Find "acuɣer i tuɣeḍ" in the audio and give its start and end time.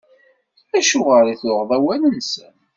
0.77-1.69